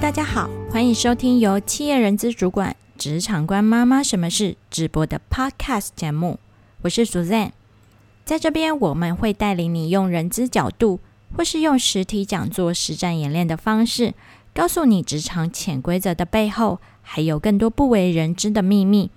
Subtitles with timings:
[0.00, 6.40] 大家好，欢迎收听由企业人资主管、职场官妈妈什么事直播的 Podcast 节目。
[6.80, 7.50] 我是 Suzanne，
[8.24, 10.98] 在这边我们会带领你用人资角度，
[11.36, 14.14] 或是用实体讲座实战演练的方式，
[14.54, 19.10] 告诉你职场潜规则的背后，还有更多不为人知的秘密。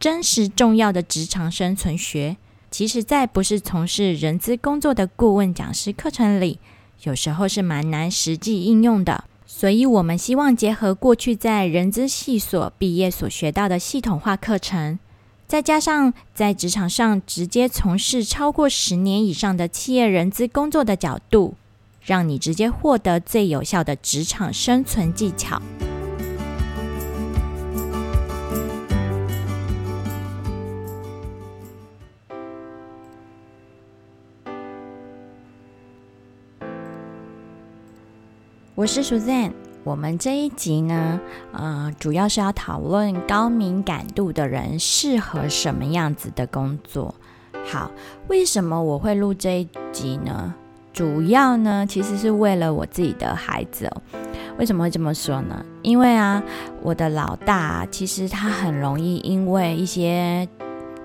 [0.00, 2.36] 真实重要的职场生存学，
[2.70, 6.58] 其实在不是从事人资工作的顾问讲师课程里，
[7.04, 9.24] 有时候是蛮难实际应用的。
[9.50, 14.98] 所以，我们希望结合过去在人资系所毕业所学到的系统化课程，
[15.46, 21.54] 再加上在职场上直接从事超过十年以上的企业人资工作的角度，
[22.02, 25.60] 让你直接获得最有效的职场生存技巧。
[38.78, 39.50] 我是 Suzanne，
[39.82, 47.12] 我们这一集呢，呃，主要是要讨论高敏感度的人适合什么样子的工作。
[47.66, 47.90] 好，
[48.28, 50.54] 为什么我会录这一集呢？
[50.92, 54.02] 主要呢，其实是为了我自己的孩子哦。
[54.60, 55.66] 为什么会这么说呢？
[55.82, 56.40] 因为啊，
[56.80, 60.48] 我的老大其实他很容易因为一些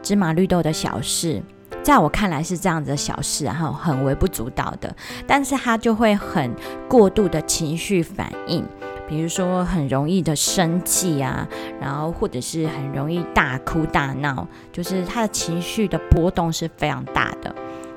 [0.03, 1.41] 芝麻绿豆的小事。
[1.84, 4.95] 在我看来是这样子的小事，然后很微不足道的，
[5.28, 6.56] 但是他就会很
[6.88, 8.66] 过度的情绪反应，
[9.08, 11.48] 比如说很容易的生气啊，
[11.81, 17.53] 然后或者是很容易大哭大闹，就是他的情绪的波动是非常大的。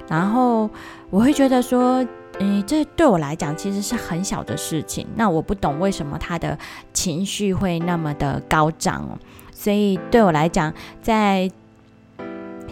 [0.09, 0.69] 然后
[1.11, 2.05] 我会觉得说，
[2.39, 6.59] 嗯，这对我来讲其实是很小的事情，那我不懂为什么他的
[6.93, 9.19] 情绪会那么的高涨，
[9.53, 11.51] 所以对我来讲，在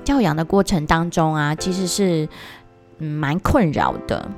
[0.04, 2.28] 教养的过程当中啊，其实是
[2.98, 4.28] 嗯蛮困扰的，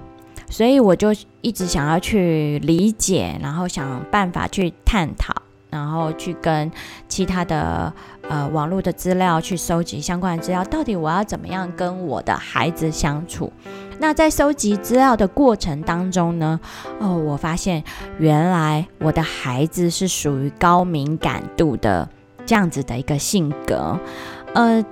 [0.48, 1.09] 所以我就
[1.41, 5.34] 一直想要去理解，然后想办法去探讨，
[5.70, 6.71] 然后去跟
[7.09, 7.93] 其他的
[8.28, 13.53] 呃网络的资料去收集相关的资料，到底我要怎么样跟我的孩子相处？
[13.99, 16.60] 那在收集资料的过程当中呢，
[17.00, 17.82] 哦，我发现
[18.19, 22.09] 原来我的孩子是属于高敏感度的
[22.44, 23.99] 这样子的一个性格，
[24.55, 24.84] 呃。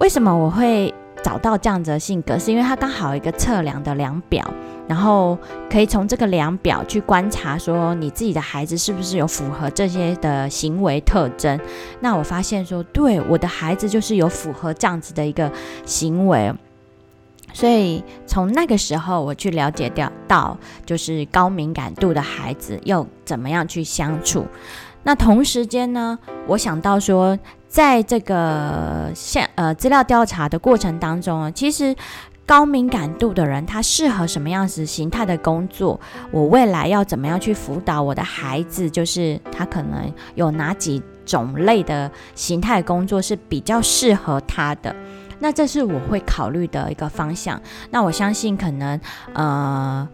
[0.00, 2.38] 为什么我会找到这样子的性格？
[2.38, 4.48] 是因为他刚好有一个测量的量表，
[4.86, 5.36] 然后
[5.68, 11.60] 可以从这个量表去观察，说你自己的孩子是不是有符合这些的行为特征。
[12.00, 15.50] 那我发现说，对我的孩子就是有符合这样子的一个
[15.84, 16.54] 行为，
[17.52, 20.56] 所以从那个时候我去了解掉到，
[20.86, 24.46] 就是高敏感度的孩子又怎么样去相处。
[25.02, 26.16] 那同时间呢，
[26.46, 27.36] 我想到说。
[27.68, 31.94] 在这个现呃资料调查的过程当中啊，其实
[32.46, 36.00] 高敏感度的人他适合什么样子形态的工作？
[36.30, 38.90] 我未来要怎么样去辅导我的孩子？
[38.90, 44.96] 就是他可能有哪几种类的形态工作是比较适合他的？
[45.38, 47.60] 那这是我会考虑的一个方向。
[47.90, 48.98] 那我相信可能
[49.34, 50.08] 呃。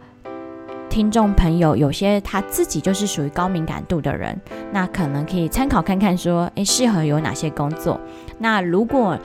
[0.94, 4.40] 听众朋友，有些他自己就是属于高敏感度的人，
[4.70, 8.00] 那可能可以参考看看，说，诶，适合有哪些工作？
[8.38, 9.18] 那如果，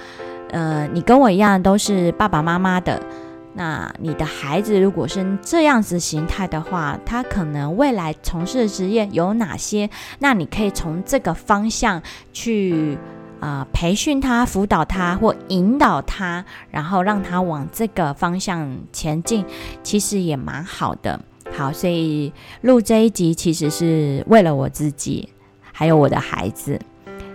[0.49, 2.99] 呃，你跟我一样都是爸爸妈妈的，
[3.53, 9.87] 那你的孩子如果是这样子形态的话，他可能未来从事的职业有哪些？
[10.17, 12.01] 那你可以从这个方向
[12.33, 12.97] 去，
[13.39, 19.45] 啊，培训他、辅导他或引导他，然后让他往这个方向前进，
[19.83, 21.21] 其实也蛮好的。
[21.59, 22.31] 好，所以
[22.61, 25.27] 录这一集其实是为了我自己，
[25.73, 26.79] 还有我的孩子。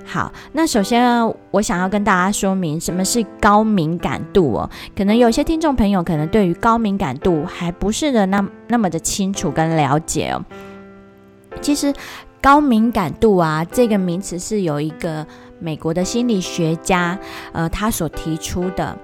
[0.06, 4.70] 好，那首先我想要跟大家说明什么是高敏感度哦。
[4.96, 10.42] 可能有些听众朋友可能对于高敏感度还不是的那那么的清楚跟了解哦。
[11.60, 11.92] 其实
[12.40, 15.26] 高敏感度啊这个名词是有一个
[15.58, 17.18] 美国的心理学家
[17.52, 18.96] 呃他所提出的。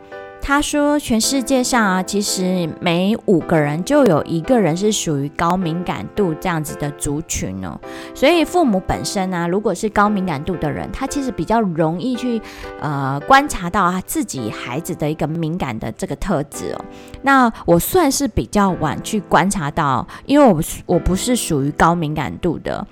[0.43, 7.79] 他说：“全世界上啊，其实每五个人就有一个人是属于高敏感度这样子的族群哦。
[8.15, 12.41] 所以父母本身呢，如果是高敏感度的人，他其实比较容易去
[12.81, 16.85] 呃观察到他自己孩子的一个敏感的这个特质哦。
[17.23, 22.85] 那我算是比较晚去观察到，因为我我不是属于高敏感度的，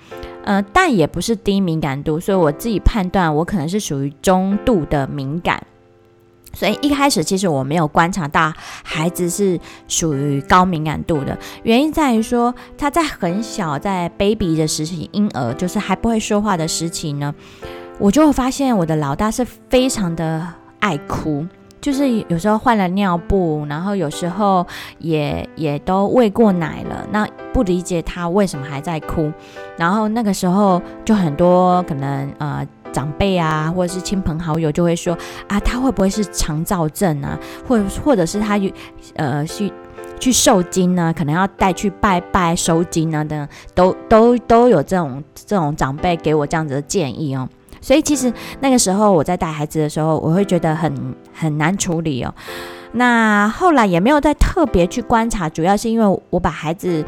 [0.45, 5.61] 呃，但也不是低敏感度，所以我自己判断我可能是属于中度的敏感。”
[6.59, 8.53] 所以一开始其实我没有观察到
[8.83, 9.57] 孩子是
[9.87, 17.33] 属于高敏感度的原因在于说他在很小在 baby 的时期婴儿就是还不会说话的时期呢，
[18.01, 20.45] 我就会发现我的老大是非常的
[20.81, 21.47] 爱哭，
[21.81, 24.67] 就是有时候换了尿布，然后有时候
[24.99, 29.33] 也也都喂过奶了，那不理解他为什么还在哭，
[29.77, 32.67] 然后那个时候就很多可能呃
[32.99, 35.17] 长辈啊，或者是亲朋好友就会说
[35.47, 38.75] 啊，他会不会是肠燥症啊，或或者是他去
[39.15, 39.73] 呃去
[40.19, 47.49] 去受精呢，可能要带去拜拜收精啊等，都都都有这种这种长辈给我这样子的建议哦。
[47.81, 52.35] 所以其实那个时候我在带孩子的时候，我会觉得很很难处理哦。
[52.91, 57.05] 那后来也没有再特别去观察，主要是因为我把孩子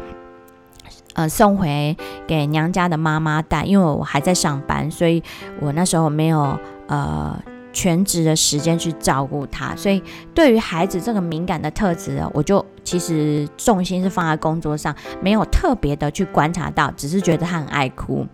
[1.13, 1.95] 呃送回
[2.27, 5.21] 给娘家的妈妈带，因为我还在上班，所以
[5.59, 7.37] 我那时候没有呃
[7.73, 9.75] 全职的时间去照顾他。
[9.75, 10.01] 所以
[10.33, 18.25] 对于孩子这个敏感的特质，我就其实重心是放在工作上，没有特别的去观察到，只是觉得他很爱哭。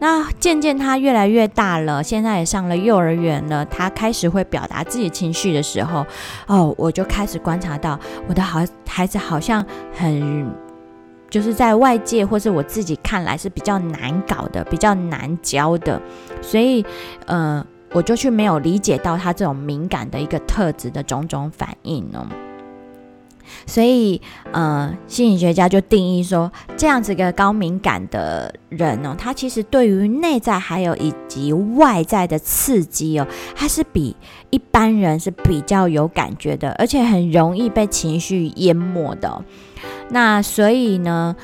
[0.00, 3.64] 那渐渐他越来越大了，现在也上了幼儿园了。
[3.66, 6.04] 他开始会表达自己情绪的时候，
[6.48, 10.52] 哦，我就开始观察到我的好孩子好像很，
[11.34, 16.00] 就是在外界或是我自己看来是比较难搞的，比较难教的。
[16.40, 16.86] 所以，
[17.26, 22.24] 呃，我就去没有理解到他这种敏感的一个特质的种种反应呢。
[23.66, 24.20] 所以，
[24.52, 34.16] 呃，心理学家就定义说，这样子一个高敏感的人呢，他其实对于内在还有以及外在的刺激哦，他是比
[34.50, 39.44] 一般人是比较有感觉的，而且很容易被情绪淹没的。
[40.10, 41.34] 那所以呢，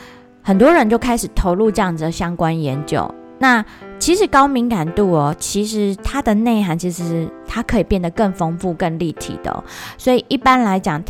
[0.42, 3.12] 很多人就开始投入这样子的相关研究。
[3.42, 3.64] 那
[3.98, 9.64] 其实高敏感度哦，其实它的内涵其实它可以变得更丰富、更立体的。
[9.96, 11.02] 所以一般来讲，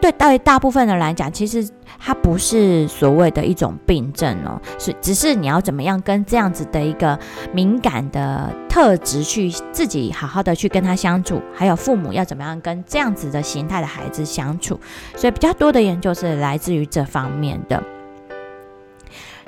[0.00, 1.68] 对，对大部分的来讲，其实
[1.98, 7.18] 它不是所谓的一种病症哦，是只是你要怎么样跟这样子的一个
[7.52, 14.80] 敏感的特质去自己好好的去跟他相处，还有父母要怎么样跟这样子的形态的孩子相处，
[15.16, 17.82] 所以比较多的研究是来自于这方面的。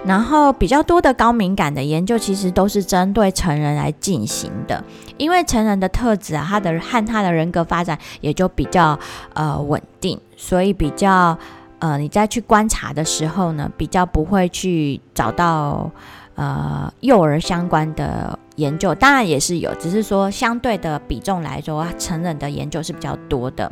[0.05, 4.83] 然后比较多的高敏感的研究，其实都是针对成人来进行的，
[5.17, 8.99] 因为成人的特质啊，他的和他的人格发展也就比较
[9.35, 11.39] 呃稳定，所以比较
[11.79, 15.89] 呃你在去观察的时候呢，比较不会去找到
[16.35, 23.71] 呃幼儿相关的研究，当然也是有，只是说相对的比重来说，成人的研究是比较多的。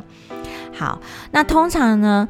[0.73, 0.97] 好，
[1.31, 2.29] 那通常呢？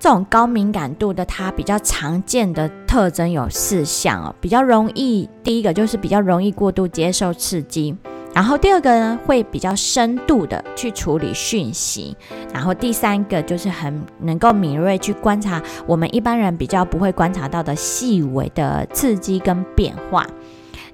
[0.00, 5.28] 这种高敏感度的，它比较常见的特征有四项哦，比较容易。
[5.44, 7.94] 第一个就是比较容易过度接受刺激，
[8.34, 12.16] 然后第二个呢会比较深度的去处理讯息，
[12.52, 20.26] 然后第三个就是很能够敏锐去观察我们一般人比较不会观察到的细微的刺激跟变化，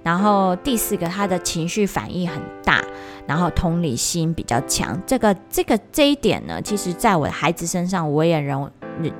[0.02, 2.82] 然后第四个他的情绪反应很大，
[3.26, 5.00] 然后同理心比较强。
[5.06, 8.68] 这个这个这一点呢，其实在我的孩子身上我也容。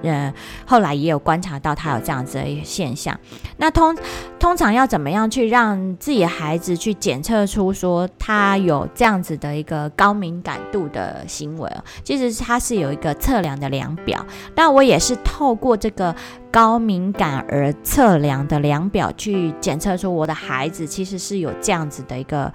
[0.03, 0.33] 呃，
[0.67, 3.19] 后来也有观察到他有这样子的一个现象。
[3.57, 3.97] 那通
[4.39, 11.71] 通常要怎么样去让自己孩子去检测出说他有这样子的一个高敏感度的行为？
[12.05, 14.25] 其实他是有一个测量的量表。
[14.55, 16.15] 但我也是透过这个
[16.51, 22.53] 高敏感而测量的量表去检测出我的孩子其实是有这样子的一个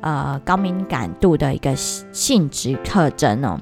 [0.00, 3.60] 呃高敏感度的一个性质特征哦。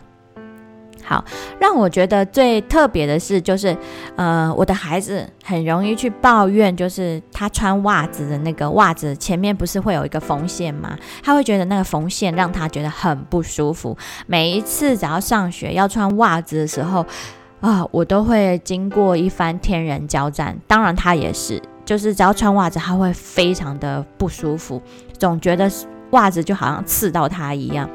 [1.04, 1.22] 好，
[1.58, 3.76] 让我觉得最特别的是，就是，
[4.14, 10.96] 呃，我的孩子很容易去抱怨，就是他穿袜子的那个袜子前面不是会有一个缝线吗？
[11.22, 13.96] 他会觉得那个缝线让他觉得很不舒服。
[14.26, 17.04] 每一次只要上学要穿袜子的时候，
[17.60, 20.56] 啊，我都会经过一番天人交战。
[20.68, 24.80] 当然他也是，就是只要穿袜子，他会非常的不舒服，
[25.18, 25.68] 总觉得
[26.10, 27.90] 袜子就好像刺到他一样。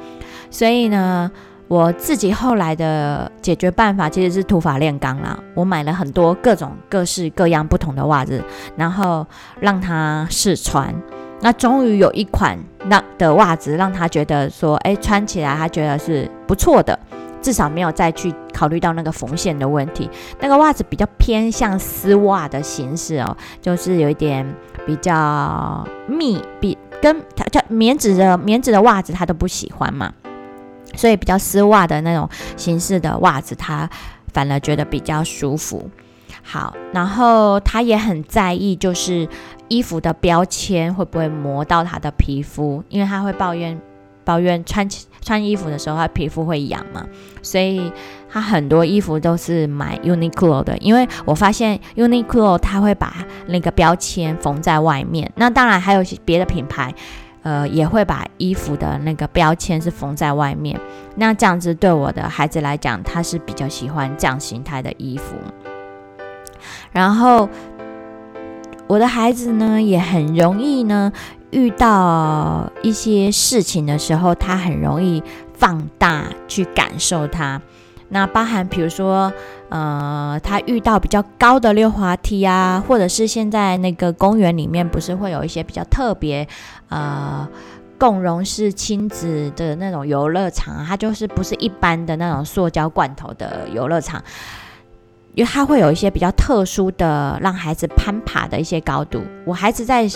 [0.52, 1.32] 所以呢。
[1.68, 5.38] 我自己后来的解决办法其实是土法炼钢啦。
[5.54, 8.42] 我买了很多各种各式各样不同的袜子，
[8.76, 9.26] 然后
[9.60, 10.94] 让他试穿。
[11.42, 12.58] 那终于有一款
[12.90, 16.98] 让的袜子让他觉得说，哎，穿起来他觉得是不错的，
[17.42, 20.10] 至少没有再去考虑到那个缝线的问题。
[20.40, 24.46] 那个袜子比较偏向丝袜的形式哦，就是有一点
[24.86, 30.12] 比较密，比跟它叫棉质的棉质的袜子他都不喜欢嘛。
[30.98, 32.28] 所以比较丝袜的那种
[32.58, 33.90] 形式的袜子，他
[34.34, 35.90] 反而觉得比较舒服。
[36.44, 39.28] 好，然后他也很在意，就是
[39.68, 43.80] 衣服的标签会不会磨到他的皮肤，因为他会抱怨
[44.24, 44.88] 抱怨穿
[45.22, 47.06] 穿衣服的时候他皮肤会痒嘛，
[47.42, 47.92] 所以
[48.30, 53.14] 他很多衣服都是买 Uniqlo 的，因为我发现 Uniqlo 他会把
[53.48, 55.30] 那个标签缝在外面。
[55.36, 56.94] 那当然还有别的品牌。
[57.48, 60.78] 呃，也会把衣服的那个标签是缝在外面。
[61.16, 65.38] 那这样子对我的孩子来讲，他是比较喜欢这样形态的衣服。
[66.92, 67.48] 然后
[68.86, 71.14] 我的孩子呢，也很容易呢，
[71.52, 75.24] 遇到一些事情的时候，他很容易
[75.54, 77.62] 放大去感受它。
[78.10, 79.32] 那包含比如说，
[79.70, 86.48] 呃，他遇到比较高的溜滑梯啊，或者是现在那个公园里面不是会有一些比较特别，
[86.90, 87.48] 呃，
[87.98, 94.24] 共融式亲子的那种游乐场，它就是不是一般的那种塑胶罐头的游乐场。
[95.36, 100.10] 因为它会有一些比较特殊的让孩子攀爬的一些高度，我孩子在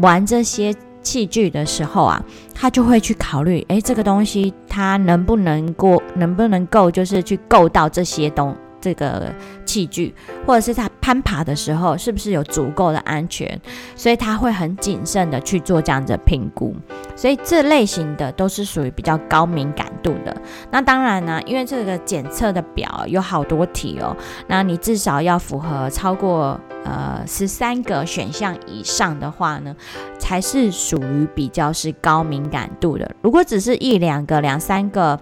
[0.00, 0.74] 玩这些
[1.04, 2.20] 器具的时候啊，
[2.54, 8.56] 他就会去考虑，哎，这个东西他能不能够，能不能够就是去够到这些东。
[8.84, 9.32] 这个
[9.64, 10.14] 器具，
[10.46, 13.58] 或者是他攀爬的时候，是不是有足够的安全？
[13.96, 16.76] 所以他会很谨慎的去做这样的评估。
[17.16, 20.36] 所以这类型的都是属于比较高敏感度的。
[20.70, 24.14] 那当然呢，因为这个检测的表有好多题哦，
[24.48, 29.74] 那你至少要符合超过呃十三个选项以上的话呢，
[30.18, 33.10] 才是属于比较是高敏感度的。
[33.22, 35.18] 如果只是一两个、两三个。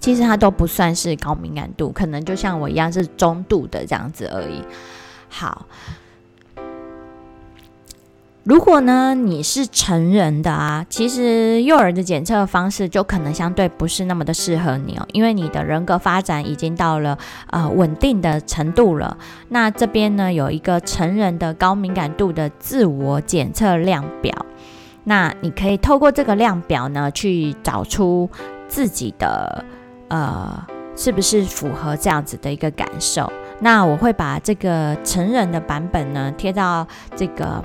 [0.00, 4.62] 其实它都不算是高敏感度，可能就像我一样是中度的这样子而已。
[5.28, 5.66] 好，
[8.44, 17.18] 如果呢你是成人的啊，其实幼儿的检测方式就可能相对不是那么的适合你哦，因为你的人格发展已经到了
[17.50, 19.18] 呃稳定的程度了。
[19.50, 24.46] 那这边呢有一个成人的高敏感度的自我检测量表，
[25.04, 28.30] 那你可以透过这个量表呢去找出
[28.66, 29.62] 自己的。
[30.08, 33.30] 呃，是不是符合这样子的一个感受？
[33.60, 36.86] 那我会把这个成人的版本呢贴到
[37.16, 37.62] 这个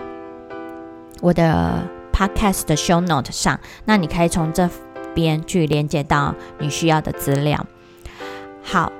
[1.21, 4.69] 我的 podcast 的 show note 上，那你可以从这
[5.13, 7.65] 边去连接到你需要的资料。
[8.63, 8.91] 好，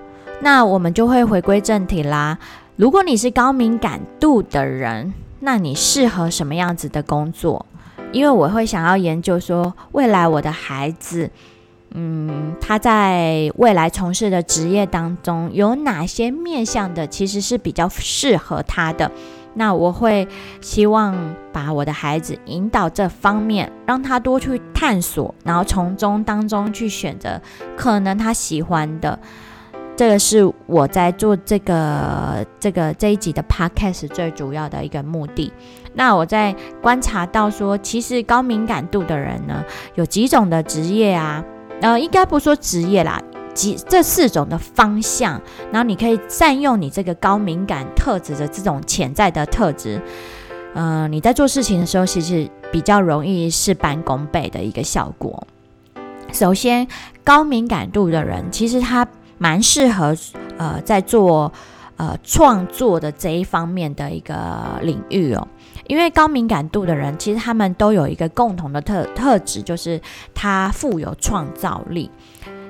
[0.42, 2.38] 那我们就会回归正题啦。
[2.76, 7.66] 如果你是高敏感度的人，那你适合什么样子的工作？
[8.12, 11.30] 因为我会想要研究说，未来我的孩子。
[11.96, 19.12] 嗯，他在未来从事的职业当中有哪些面向的，其实是比较适合他的。
[19.56, 20.28] 那我会
[20.62, 21.16] 希望
[21.52, 27.40] 把我的孩子引导这方面，让他多去探索，然后从中当中去选择
[27.78, 29.20] 可能他喜欢的。
[29.96, 35.54] 这个是我在做这个这个这一集的 podcast 最主要的一个目的。
[35.94, 41.46] 那我在观察到说，其实高敏感度的人呢，有几种的职业啊。
[41.84, 43.22] 呃，应该不说职业啦，
[43.54, 50.02] 几这四种的方向，然后你可以善用你这个高敏感特质的这种潜在的特质，
[50.74, 55.46] 呃，你在做事情的时候，其实比较容易事半功倍的一个效果。
[56.32, 56.88] 首先，
[57.22, 59.06] 高敏感度的人，其实他
[59.38, 60.16] 蛮适合
[60.58, 61.52] 呃在做
[61.98, 65.46] 呃创作的这一方面的一个领域哦。
[65.88, 70.00] 因为高敏感度的人，其实他们都有一个共同的特特质，就是
[70.34, 72.10] 他富有创造力。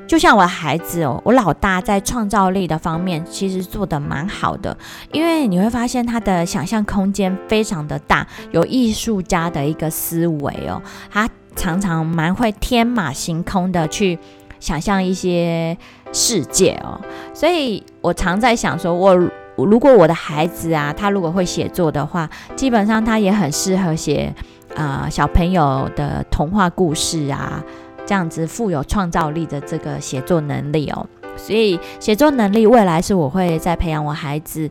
[0.05, 4.77] 就像我的孩子哦，我老大在创造力的方面其实做的蛮好的，
[5.11, 14.19] 因为你会发现他的想象空间非常的大，有艺术家的一个思维哦，他常常蛮会天马行空的去
[14.59, 15.75] 想象一些
[16.11, 16.99] 世界哦，
[17.33, 19.29] 所以我常在想说，我。
[19.65, 24.33] 如果我的孩子啊，他如果会写作的话，基本上他也很适合写
[24.75, 27.63] 啊小朋友的童话故事啊，
[28.05, 31.05] 这样子富有创造力的这个写作能力哦。
[31.35, 34.69] 所以写作能力未来是我会在培养我孩子，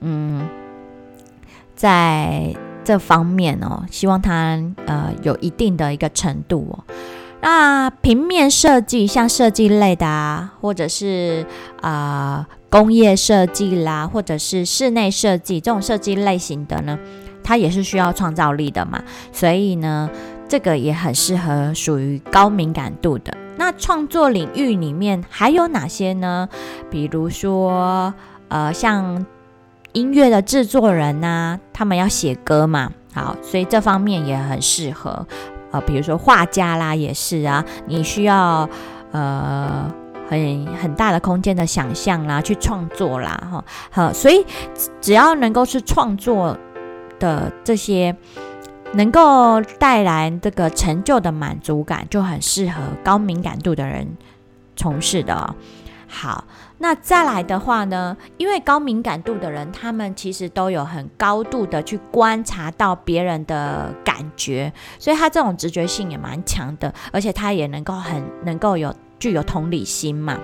[0.00, 0.48] 嗯，
[1.76, 6.84] 在这方面哦，希望他呃有一定的一个程度哦。
[7.42, 11.46] 那平面设计，像设计类的啊，或者是
[11.80, 16.98] 啊工业设计啦，或者是室内设计这种设计类型的呢，
[17.42, 19.02] 它也是需要创造力的嘛。
[19.32, 20.08] 所以呢，
[20.48, 23.36] 这个也很适合属于高敏感度的。
[23.56, 26.48] 那创作领域里面还有哪些呢？
[26.90, 28.14] 比如说，
[28.48, 29.26] 呃，像
[29.92, 35.26] 音乐的制作人呐，他们要写歌嘛，好，所以这方面也很适合。
[35.72, 38.68] 啊，比如说画家啦，也是啊，你需要
[39.12, 39.92] 呃
[40.30, 44.46] 很很大的空间的想象啦，去创作啦，哈，好，所以
[45.00, 46.56] 只要能够是创作
[47.18, 48.16] 的这些，
[48.94, 54.16] 能够带来这个成就的满足感，就很适合高敏感度的人
[54.76, 55.54] 从事的。
[56.12, 56.44] 好，
[56.78, 70.36] 那再来的话呢，因为高敏感度的人，他们其实都有很高度的去观察到别人的感觉，所以他这种直觉性也蛮强的，而且他也能够很能够有具有同理心嘛。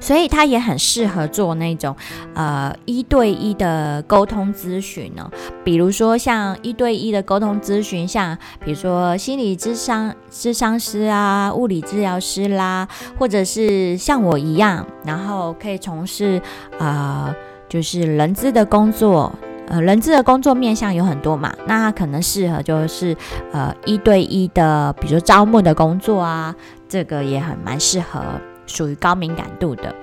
[0.00, 1.94] 所以他也很适合做那种，
[2.34, 5.30] 呃，一对一的沟通咨询呢。
[5.64, 16.42] 比如说像一对一的沟通咨询，像比如说心理智商智商师啊、物理治疗师啦，或者是像我一样，然后可以从事
[16.80, 17.32] 啊，
[17.68, 19.32] 就是人资的工作。
[19.68, 23.16] 呃，人资的工作面向有很多嘛，那他可能适合就是
[23.52, 26.54] 呃一对一的，比如说招募的工作啊，
[26.88, 28.22] 这个也很蛮适合。
[28.68, 29.94] 属于高敏感度的，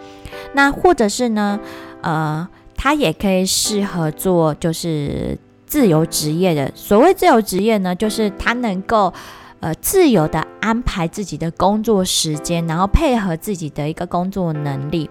[0.54, 1.60] 那或者是呢，
[2.00, 2.48] 呃，
[2.78, 6.72] 他也可以适合做就是自由职业的。
[6.74, 9.14] 所谓自由职业呢，就是他能够
[9.60, 15.10] 呃自由的安排自己的工作时间，然后配合自己的一个工作能力。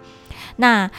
[0.57, 0.91] 那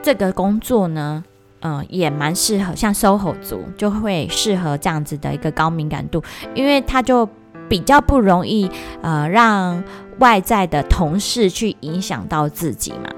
[0.00, 1.24] 这个工作呢，
[1.62, 6.22] 嗯，也蛮适合像 SOHO 族就会适合这样子的一个高敏感度，
[6.54, 7.28] 因为他就。
[7.68, 8.70] 比较不容易，
[9.02, 9.82] 呃，让
[10.18, 13.10] 外在的同事去影响到自己嘛。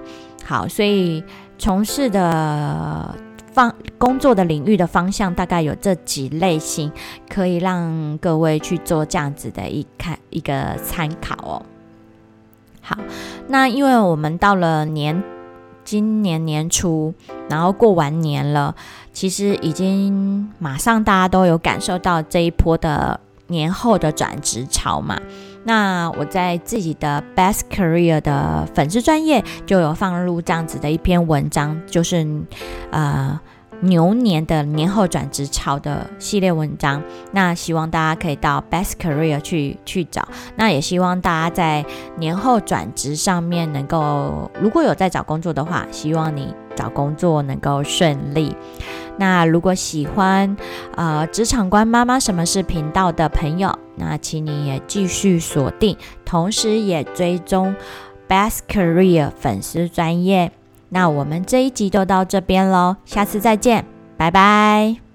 [0.44, 1.22] 好，所以
[1.58, 3.14] 从事的
[3.52, 6.90] 方工作的领域的方向大概有这几类型，
[7.28, 11.62] 可以让各位去做这样子的一看一个参考哦。
[12.80, 12.96] 好，
[13.48, 15.22] 那因为我们到了年
[15.84, 17.12] 今年年初，
[17.50, 18.74] 然后过完年了，
[19.12, 23.20] 其实已经马上大家都有感受到这一波的。
[23.48, 25.20] 年后的转职潮嘛，
[25.64, 32.26] 那我在自己的 Best Career 的粉丝专业就有放入这样子的一篇文章，就是
[32.90, 33.38] 呃
[33.80, 37.02] 牛年的年后转职潮的系列文章。
[37.32, 40.26] 那希望大家可以到 Best Career 去去找。
[40.56, 41.84] 那也希望大家在
[42.18, 48.54] 年后转职上面能够，如果有在找工作的话，希望你找工作能够顺利。
[49.18, 50.56] 那如果喜欢，
[50.94, 57.74] 呃，职场官妈妈什么是频道的朋友，那请你也继续锁定，同时也追踪
[58.28, 60.52] Best Career 粉丝专业。
[60.90, 63.84] 那我们这一集就到这边喽，下次再见，
[64.16, 65.05] 拜拜。